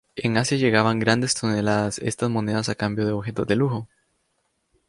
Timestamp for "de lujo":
3.45-3.87